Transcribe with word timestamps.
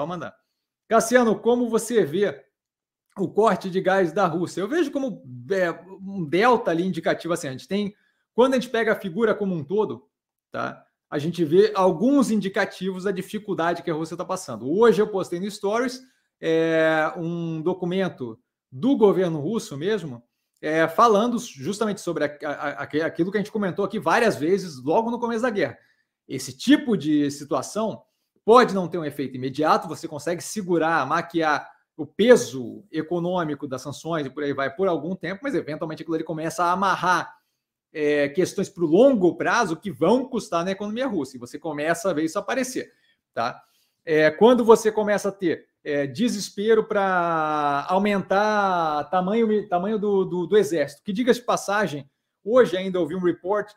Pode 0.00 0.08
mandar. 0.08 0.34
Cassiano, 0.88 1.38
como 1.38 1.68
você 1.68 2.06
vê 2.06 2.42
o 3.18 3.28
corte 3.28 3.68
de 3.68 3.82
gás 3.82 4.12
da 4.14 4.26
Rússia? 4.26 4.62
Eu 4.62 4.68
vejo 4.68 4.90
como 4.90 5.22
é, 5.50 5.70
um 6.00 6.24
delta 6.24 6.70
ali 6.70 6.86
indicativo 6.86 7.34
assim. 7.34 7.48
A 7.48 7.50
gente 7.50 7.68
tem, 7.68 7.94
quando 8.32 8.54
a 8.54 8.58
gente 8.58 8.70
pega 8.70 8.92
a 8.92 8.96
figura 8.98 9.34
como 9.34 9.54
um 9.54 9.62
todo, 9.62 10.08
tá? 10.50 10.82
A 11.10 11.18
gente 11.18 11.44
vê 11.44 11.70
alguns 11.74 12.30
indicativos 12.30 13.04
da 13.04 13.10
dificuldade 13.10 13.82
que 13.82 13.90
a 13.90 13.94
Rússia 13.94 14.14
está 14.14 14.24
passando. 14.24 14.72
Hoje 14.72 15.02
eu 15.02 15.06
postei 15.06 15.38
no 15.38 15.50
Stories 15.50 16.00
é, 16.40 17.12
um 17.18 17.60
documento 17.60 18.40
do 18.72 18.96
governo 18.96 19.38
russo 19.38 19.76
mesmo, 19.76 20.22
é, 20.62 20.88
falando 20.88 21.38
justamente 21.38 22.00
sobre 22.00 22.24
a, 22.24 22.38
a, 22.42 22.68
aquilo 22.84 23.30
que 23.30 23.36
a 23.36 23.40
gente 23.40 23.52
comentou 23.52 23.84
aqui 23.84 23.98
várias 23.98 24.36
vezes 24.36 24.82
logo 24.82 25.10
no 25.10 25.20
começo 25.20 25.42
da 25.42 25.50
guerra. 25.50 25.76
Esse 26.26 26.56
tipo 26.56 26.96
de 26.96 27.30
situação 27.30 28.02
pode 28.44 28.74
não 28.74 28.88
ter 28.88 28.98
um 28.98 29.04
efeito 29.04 29.36
imediato, 29.36 29.88
você 29.88 30.08
consegue 30.08 30.42
segurar, 30.42 31.06
maquiar 31.06 31.70
o 31.96 32.06
peso 32.06 32.84
econômico 32.90 33.66
das 33.66 33.82
sanções 33.82 34.26
e 34.26 34.30
por 34.30 34.42
aí 34.42 34.52
vai 34.52 34.74
por 34.74 34.88
algum 34.88 35.14
tempo, 35.14 35.40
mas 35.42 35.54
eventualmente 35.54 36.02
aquilo 36.02 36.14
ali 36.14 36.24
começa 36.24 36.64
a 36.64 36.72
amarrar 36.72 37.36
é, 37.92 38.28
questões 38.28 38.68
para 38.68 38.84
o 38.84 38.86
longo 38.86 39.36
prazo 39.36 39.76
que 39.76 39.90
vão 39.90 40.28
custar 40.28 40.64
na 40.64 40.70
economia 40.70 41.06
russa, 41.06 41.36
e 41.36 41.40
você 41.40 41.58
começa 41.58 42.10
a 42.10 42.14
ver 42.14 42.24
isso 42.24 42.38
aparecer. 42.38 42.90
Tá? 43.34 43.60
É, 44.04 44.30
quando 44.30 44.64
você 44.64 44.90
começa 44.90 45.28
a 45.28 45.32
ter 45.32 45.70
é, 45.84 46.06
desespero 46.06 46.84
para 46.84 47.86
aumentar 47.88 49.04
tamanho, 49.10 49.68
tamanho 49.68 49.98
do, 49.98 50.24
do, 50.24 50.46
do 50.46 50.56
exército. 50.56 51.02
Que 51.02 51.12
diga 51.12 51.32
de 51.32 51.40
passagem, 51.40 52.08
hoje 52.44 52.76
ainda 52.76 53.00
ouvi 53.00 53.14
um 53.14 53.20
report 53.20 53.72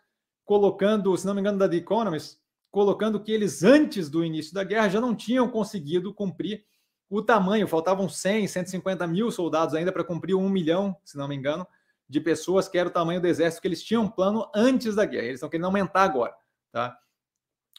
colocando, 0.45 1.15
se 1.17 1.25
não 1.25 1.33
me 1.33 1.39
engano, 1.39 1.57
da 1.57 1.69
The 1.69 1.77
Economist, 1.77 2.37
colocando 2.73 3.19
que 3.19 3.31
eles, 3.31 3.61
antes 3.61 4.09
do 4.09 4.25
início 4.25 4.51
da 4.51 4.63
guerra, 4.63 4.89
já 4.89 4.99
não 4.99 5.13
tinham 5.13 5.47
conseguido 5.47 6.11
cumprir 6.11 6.65
o 7.07 7.21
tamanho, 7.21 7.67
faltavam 7.67 8.09
100, 8.09 8.47
150 8.47 9.05
mil 9.05 9.29
soldados 9.29 9.75
ainda 9.75 9.91
para 9.91 10.03
cumprir 10.03 10.33
um 10.33 10.49
milhão, 10.49 10.97
se 11.05 11.15
não 11.15 11.27
me 11.27 11.35
engano, 11.35 11.67
de 12.09 12.19
pessoas, 12.19 12.67
que 12.67 12.75
era 12.75 12.89
o 12.89 12.91
tamanho 12.91 13.21
do 13.21 13.27
exército 13.27 13.61
que 13.61 13.67
eles 13.67 13.83
tinham 13.83 14.09
plano 14.09 14.49
antes 14.55 14.95
da 14.95 15.05
guerra. 15.05 15.25
Eles 15.25 15.35
estão 15.35 15.49
querendo 15.49 15.65
aumentar 15.65 16.01
agora, 16.01 16.33
tá? 16.71 16.97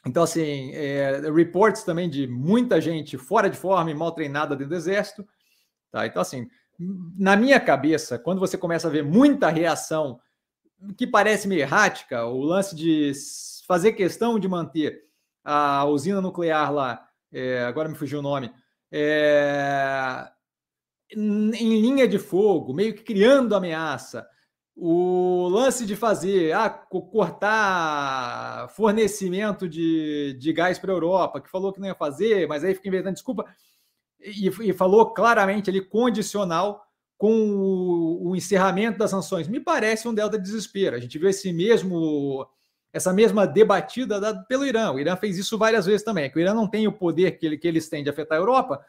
Então, 0.06 0.22
assim, 0.22 0.70
é, 0.72 1.28
reports 1.28 1.82
também 1.82 2.08
de 2.08 2.28
muita 2.28 2.80
gente 2.80 3.18
fora 3.18 3.50
de 3.50 3.56
forma 3.56 3.90
e 3.90 3.94
mal 3.94 4.12
treinada 4.12 4.54
dentro 4.54 4.70
do 4.70 4.76
exército. 4.76 5.26
Tá? 5.90 6.06
Então, 6.06 6.22
assim, 6.22 6.48
na 7.18 7.34
minha 7.34 7.58
cabeça, 7.58 8.16
quando 8.16 8.38
você 8.38 8.56
começa 8.56 8.86
a 8.86 8.90
ver 8.92 9.02
muita 9.02 9.48
reação 9.48 10.20
que 10.96 11.04
parece 11.04 11.48
meio 11.48 11.62
errática, 11.62 12.24
o 12.26 12.42
lance 12.42 12.76
de 12.76 13.12
fazer 13.66 13.92
questão 13.92 14.38
de 14.38 14.48
manter 14.48 15.04
a 15.42 15.84
usina 15.84 16.20
nuclear 16.20 16.72
lá, 16.72 17.06
é, 17.32 17.64
agora 17.64 17.88
me 17.88 17.94
fugiu 17.94 18.20
o 18.20 18.22
nome, 18.22 18.50
é, 18.90 20.28
em 21.12 21.80
linha 21.80 22.08
de 22.08 22.18
fogo, 22.18 22.72
meio 22.72 22.94
que 22.94 23.02
criando 23.02 23.54
ameaça, 23.54 24.26
o 24.76 25.48
lance 25.48 25.86
de 25.86 25.94
fazer, 25.94 26.52
ah, 26.52 26.68
cortar 26.68 28.68
fornecimento 28.70 29.68
de, 29.68 30.36
de 30.38 30.52
gás 30.52 30.78
para 30.78 30.92
a 30.92 30.94
Europa, 30.94 31.40
que 31.40 31.50
falou 31.50 31.72
que 31.72 31.80
não 31.80 31.86
ia 31.86 31.94
fazer, 31.94 32.48
mas 32.48 32.64
aí 32.64 32.74
fica 32.74 32.88
inventando 32.88 33.14
desculpa, 33.14 33.44
e, 34.20 34.48
e 34.48 34.72
falou 34.72 35.12
claramente 35.12 35.70
ali 35.70 35.80
condicional 35.80 36.82
com 37.16 37.32
o, 37.32 38.30
o, 38.30 38.36
encerramento 38.36 38.98
das 38.98 39.10
sanções. 39.10 39.46
Me 39.46 39.60
parece 39.60 40.08
um 40.08 40.14
delta 40.14 40.36
de 40.36 40.44
desespero. 40.44 40.96
A 40.96 40.98
gente 40.98 41.18
viu 41.18 41.28
esse 41.28 41.52
mesmo 41.52 42.46
essa 42.94 43.12
mesma 43.12 43.44
debatida 43.44 44.20
dada 44.20 44.44
pelo 44.44 44.64
Irã. 44.64 44.92
O 44.92 45.00
Irã 45.00 45.16
fez 45.16 45.36
isso 45.36 45.58
várias 45.58 45.84
vezes 45.84 46.04
também, 46.04 46.30
que 46.30 46.38
o 46.38 46.40
Irã 46.40 46.54
não 46.54 46.68
tem 46.68 46.86
o 46.86 46.92
poder 46.92 47.32
que, 47.32 47.44
ele, 47.44 47.58
que 47.58 47.66
eles 47.66 47.88
têm 47.88 48.04
de 48.04 48.08
afetar 48.08 48.38
a 48.38 48.40
Europa, 48.40 48.80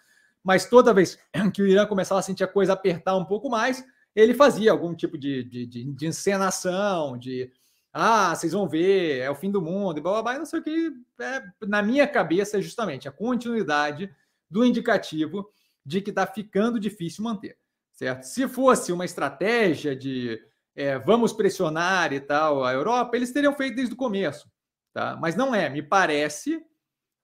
mas 0.44 0.70
toda 0.70 0.94
vez 0.94 1.18
que 1.52 1.64
o 1.64 1.68
Irã 1.68 1.88
começava 1.88 2.20
a 2.20 2.24
sentir 2.24 2.44
a 2.44 2.48
coisa 2.48 2.74
apertar 2.74 3.18
um 3.18 3.26
pouco 3.26 3.50
mais, 3.50 3.84
ele 4.16 4.36
fazia 4.36 4.72
algum 4.72 4.94
tipo 4.94 5.18
de, 5.18 5.44
de, 5.44 5.66
de, 5.66 5.84
de 5.92 6.08
encenação, 6.08 7.18
de 7.18 7.52
ah, 7.92 8.36
vocês 8.36 8.54
vão 8.54 8.70
ver, 8.70 9.22
é 9.22 9.32
o 9.32 9.36
fim 9.36 9.50
do 9.50 9.60
mundo, 9.60 9.98
e 9.98 10.02
blá, 10.02 10.12
blá, 10.12 10.22
blá, 10.22 10.38
não 10.38 10.46
sei 10.46 10.60
o 10.60 10.64
que. 10.64 10.92
É, 11.20 11.42
na 11.66 11.82
minha 11.82 12.08
cabeça, 12.08 12.60
é 12.60 12.62
justamente 12.62 13.08
a 13.08 13.12
continuidade 13.12 14.14
do 14.48 14.64
indicativo 14.64 15.50
de 15.84 16.00
que 16.00 16.12
está 16.12 16.28
ficando 16.28 16.80
difícil 16.80 17.24
manter, 17.24 17.58
certo? 17.92 18.22
Se 18.24 18.48
fosse 18.48 18.92
uma 18.92 19.06
estratégia 19.06 19.96
de 19.96 20.40
é, 20.76 21.00
vamos 21.00 21.32
pressionar 21.32 22.12
e 22.12 22.20
tal 22.20 22.64
a 22.64 22.74
Europa, 22.74 23.16
eles 23.16 23.32
teriam 23.32 23.54
feito 23.54 23.76
desde 23.76 23.94
o 23.94 23.98
começo, 23.98 24.50
tá? 24.94 25.18
Mas 25.20 25.36
não 25.36 25.56
é, 25.56 25.70
me 25.70 25.82
parece 25.82 26.62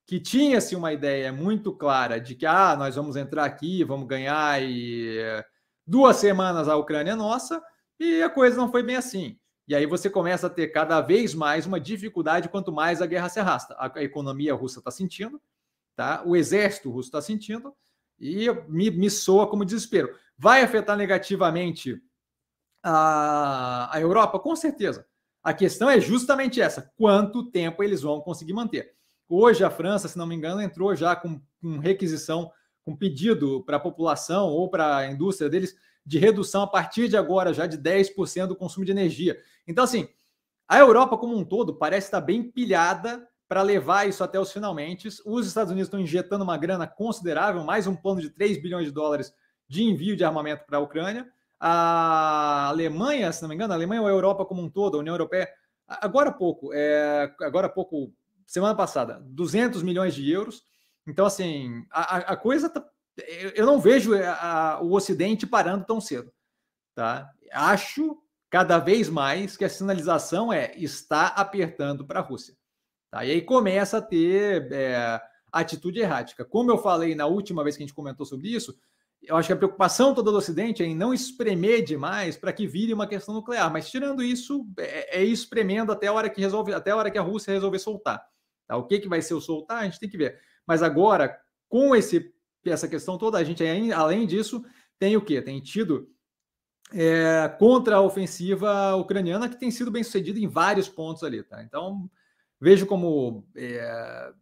que 0.08 0.20
tinha-se 0.20 0.76
uma 0.76 0.92
ideia 0.94 1.32
muito 1.32 1.74
clara 1.74 2.20
de 2.20 2.36
que 2.36 2.46
ah, 2.46 2.76
nós 2.76 2.96
vamos 2.96 3.16
entrar 3.16 3.46
aqui, 3.46 3.84
vamos 3.84 4.08
ganhar 4.08 4.62
e 4.62 5.20
duas 5.86 6.18
semanas 6.18 6.68
a 6.68 6.76
Ucrânia 6.76 7.12
é 7.12 7.16
nossa, 7.16 7.62
e 8.00 8.22
a 8.22 8.30
coisa 8.30 8.58
não 8.58 8.72
foi 8.72 8.84
bem 8.84 8.96
assim. 8.96 9.38
E 9.68 9.76
aí 9.76 9.86
você 9.86 10.10
começa 10.10 10.48
a 10.48 10.50
ter 10.50 10.68
cada 10.70 11.00
vez 11.02 11.34
mais 11.34 11.66
uma 11.66 11.80
dificuldade 11.80 12.50
quanto 12.50 12.72
mais 12.72 13.02
a 13.02 13.06
guerra 13.06 13.30
se 13.30 13.40
arrasta. 13.40 13.76
A 13.78 14.04
economia 14.04 14.54
russa 14.54 14.80
está 14.80 14.92
sentindo, 14.92 15.42
tá? 15.96 16.24
o 16.26 16.36
exército 16.36 16.90
russo 16.90 17.08
está 17.08 17.22
sentindo, 17.22 17.74
e 18.20 18.48
me, 18.68 18.92
me 18.92 19.10
soa 19.10 19.50
como 19.50 19.66
desespero. 19.66 20.14
Vai 20.38 20.62
afetar 20.62 20.98
negativamente 20.98 22.02
a, 22.84 23.90
a 23.96 24.00
Europa? 24.00 24.40
Com 24.40 24.56
certeza. 24.56 25.06
A 25.44 25.54
questão 25.54 25.90
é 25.90 26.00
justamente 26.00 26.62
essa: 26.62 26.92
quanto 26.98 27.50
tempo 27.50 27.84
eles 27.84 28.02
vão 28.02 28.22
conseguir 28.22 28.54
manter. 28.54 28.94
Hoje 29.28 29.64
a 29.64 29.70
França, 29.70 30.08
se 30.08 30.18
não 30.18 30.28
me 30.28 30.36
engano, 30.36 30.62
entrou 30.62 30.96
já 30.96 31.16
com, 31.16 31.42
com 31.62 31.78
requisição 31.80 32.52
com 32.84 32.96
pedido 32.96 33.64
para 33.64 33.78
a 33.78 33.80
população 33.80 34.48
ou 34.48 34.70
para 34.70 34.98
a 34.98 35.12
indústria 35.12 35.50
deles 35.50 35.76
de 36.06 36.18
redução 36.18 36.64
a 36.64 36.68
partir 36.68 37.08
de 37.08 37.16
agora 37.16 37.54
já 37.54 37.68
de 37.68 37.78
10% 37.78 38.48
do 38.48 38.56
consumo 38.56 38.86
de 38.86 38.92
energia. 38.92 39.38
Então, 39.68 39.84
assim, 39.84 40.10
a 40.68 40.80
Europa 40.80 41.18
como 41.18 41.38
um 41.38 41.46
todo 41.46 41.76
parece 41.76 42.08
estar 42.08 42.22
bem 42.22 42.44
pilhada 42.44 43.28
para 43.48 43.62
levar 43.62 44.08
isso 44.08 44.24
até 44.24 44.40
os 44.40 44.52
finalmente. 44.52 45.10
Os 45.26 45.48
Estados 45.48 45.72
Unidos 45.72 45.88
estão 45.88 46.00
injetando 46.00 46.44
uma 46.44 46.58
grana 46.58 46.88
considerável, 46.88 47.64
mais 47.64 47.86
um 47.86 47.96
plano 47.96 48.22
de 48.22 48.30
3 48.30 48.62
bilhões 48.62 48.86
de 48.86 48.92
dólares 48.92 49.34
de 49.68 49.84
envio 49.84 50.16
de 50.16 50.24
armamento 50.24 50.66
para 50.66 50.78
a 50.78 50.82
Ucrânia. 50.82 51.30
A 51.64 52.70
Alemanha, 52.70 53.32
se 53.32 53.42
não 53.42 53.50
me 53.50 53.56
engano, 53.56 53.74
a 53.74 53.76
Alemanha 53.76 54.02
ou 54.02 54.08
a 54.08 54.12
Europa 54.12 54.46
como 54.46 54.64
um 54.64 54.70
todo, 54.70 54.98
a 54.98 55.00
União 55.00 55.14
Europeia, 55.14 55.48
agora 55.88 56.30
há 56.30 56.34
pouco, 56.34 56.74
é, 56.74 57.32
agora 57.42 57.68
há 57.68 57.70
pouco, 57.70 58.12
semana 58.48 58.74
passada, 58.74 59.22
200 59.24 59.84
milhões 59.84 60.16
de 60.16 60.30
euros 60.30 60.64
então, 61.08 61.26
assim, 61.26 61.86
a, 61.90 62.18
a 62.18 62.38
coisa 62.38 62.70
tá, 62.70 62.88
eu 63.56 63.66
não 63.66 63.80
vejo 63.80 64.14
eh, 64.14 64.28
a, 64.28 64.80
o 64.82 64.94
Ocidente 64.94 65.48
parando 65.48 65.86
tão 65.86 66.00
cedo. 66.00 66.32
Tá? 66.96 67.30
Acho 67.52 68.18
cada 68.50 68.78
vez 68.78 69.10
mais 69.10 69.56
que 69.56 69.66
a 69.66 69.70
sinalização 69.70 70.52
é 70.52 70.74
está 70.78 71.28
apertando 71.28 72.06
para 72.06 72.20
a 72.20 72.24
Rússia. 72.24 72.56
Tá? 73.10 73.26
E 73.26 73.32
aí 73.32 73.42
começa 73.42 73.98
a 73.98 74.02
ter 74.02 74.72
é, 74.72 75.22
atitude 75.52 76.00
errática. 76.00 76.46
Como 76.46 76.72
eu 76.72 76.78
falei 76.78 77.16
na 77.16 77.26
última 77.26 77.64
vez 77.64 77.76
que 77.76 77.84
a 77.84 77.86
gente 77.86 77.96
comentou 77.96 78.26
sobre 78.26 78.50
isso, 78.50 78.78
eu 79.24 79.36
acho 79.36 79.48
que 79.48 79.54
a 79.54 79.58
preocupação 79.58 80.16
toda 80.16 80.32
do 80.32 80.38
Ocidente 80.38 80.82
é 80.82 80.86
em 80.86 80.96
não 80.96 81.14
espremer 81.14 81.84
demais 81.84 82.38
para 82.38 82.52
que 82.52 82.66
vire 82.66 82.94
uma 82.94 83.08
questão 83.08 83.36
nuclear. 83.36 83.72
Mas 83.72 83.90
tirando 83.90 84.24
isso, 84.24 84.68
é, 84.78 85.22
é 85.22 85.24
espremendo 85.24 85.92
até 85.92 86.08
a 86.08 86.14
hora 86.14 86.30
que 86.30 86.42
resolve, 86.42 86.74
até 86.74 86.92
a 86.92 86.96
hora 86.96 87.12
que 87.12 87.18
a 87.18 87.22
Rússia 87.22 87.54
resolver 87.54 87.80
soltar. 87.80 88.26
Tá? 88.68 88.78
O 88.78 88.86
que, 88.86 89.00
que 89.00 89.08
vai 89.08 89.22
ser 89.22 89.36
o 89.36 89.42
soltar, 89.42 89.80
a 89.80 89.84
gente 89.86 90.00
tem 90.00 90.10
que 90.10 90.18
ver. 90.18 90.40
Mas 90.66 90.82
agora, 90.82 91.40
com 91.70 91.96
esse, 91.96 92.34
essa 92.66 92.88
questão 92.88 93.18
toda, 93.18 93.38
a 93.38 93.44
gente, 93.44 93.64
além 93.94 94.26
disso, 94.26 94.66
tem 94.98 95.16
o 95.16 95.22
quê? 95.22 95.42
Tem 95.42 95.60
tido 95.62 96.10
é, 96.92 97.48
contra 97.60 97.98
a 97.98 98.02
ofensiva 98.02 98.96
ucraniana, 98.96 99.48
que 99.48 99.60
tem 99.60 99.70
sido 99.70 99.92
bem 99.92 100.04
sucedida 100.04 100.40
em 100.40 100.48
vários 100.48 100.90
pontos 100.90 101.24
ali. 101.24 101.44
Tá? 101.44 101.62
Então, 101.64 102.10
vejo 102.60 102.88
como 102.88 103.48
é, 103.56 104.34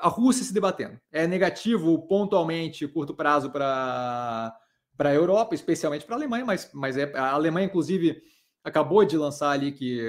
a 0.00 0.08
Rússia 0.08 0.44
se 0.44 0.52
debatendo. 0.52 0.98
É 1.10 1.26
negativo 1.26 2.06
pontualmente, 2.06 2.86
curto 2.86 3.14
prazo, 3.14 3.50
para 3.50 4.54
a 4.98 5.14
Europa, 5.14 5.54
especialmente 5.54 6.04
para 6.04 6.14
a 6.14 6.18
Alemanha, 6.18 6.44
mas, 6.44 6.70
mas 6.72 6.96
é, 6.96 7.12
a 7.16 7.32
Alemanha, 7.32 7.66
inclusive, 7.66 8.20
acabou 8.64 9.04
de 9.04 9.16
lançar 9.16 9.50
ali 9.50 9.72
que 9.72 10.00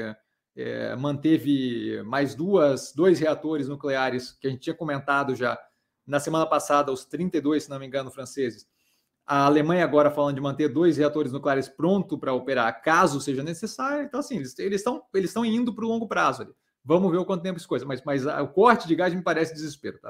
é, 0.56 0.96
manteve 0.96 2.02
mais 2.04 2.36
duas, 2.36 2.94
dois 2.94 3.20
reatores 3.20 3.68
nucleares 3.68 4.32
que 4.32 4.48
a 4.48 4.50
gente 4.50 4.62
tinha 4.62 4.76
comentado 4.76 5.36
já 5.36 5.58
na 6.06 6.20
semana 6.20 6.46
passada, 6.46 6.92
os 6.92 7.06
32, 7.06 7.64
se 7.64 7.70
não 7.70 7.80
me 7.80 7.86
engano, 7.86 8.12
franceses. 8.12 8.68
A 9.26 9.46
Alemanha 9.46 9.84
agora 9.84 10.10
falando 10.10 10.36
de 10.36 10.42
manter 10.42 10.68
dois 10.68 10.98
reatores 10.98 11.32
nucleares 11.32 11.70
pronto 11.70 12.18
para 12.18 12.34
operar 12.34 12.82
caso 12.82 13.22
seja 13.22 13.44
necessário. 13.44 14.06
Então, 14.06 14.20
assim, 14.20 14.38
eles 14.38 14.80
estão 14.80 15.04
eles 15.14 15.36
indo 15.36 15.72
para 15.72 15.86
o 15.86 15.88
longo 15.88 16.08
prazo. 16.08 16.42
Ali. 16.42 16.52
Vamos 16.84 17.12
ver 17.12 17.18
o 17.18 17.26
quanto 17.26 17.44
tempo 17.44 17.58
isso 17.58 17.68
coisa. 17.68 17.86
Mas, 17.86 18.02
mas 18.04 18.26
o 18.26 18.48
corte 18.48 18.88
de 18.88 18.96
gás 18.96 19.14
me 19.14 19.22
parece 19.22 19.54
desespero, 19.54 20.00
tá? 20.00 20.08